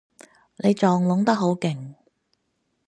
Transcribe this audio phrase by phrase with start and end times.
[0.55, 1.93] 你撞聾得好勁